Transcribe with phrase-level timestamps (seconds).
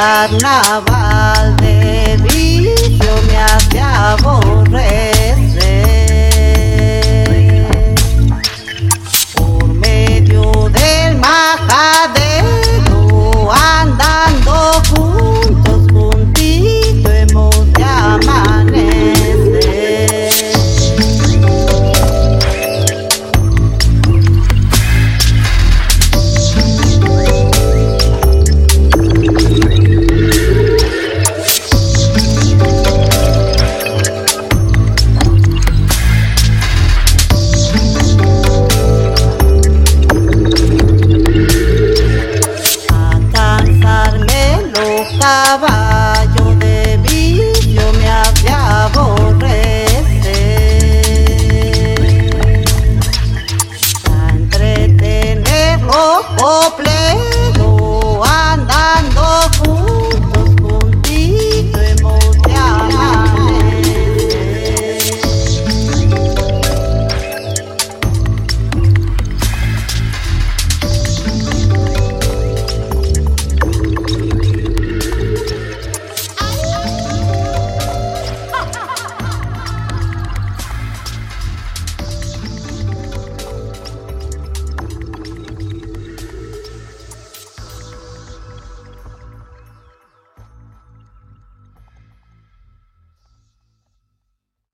[0.00, 5.04] carnaval de vicio me hace aborrecer.
[9.34, 12.19] Por medio del majadero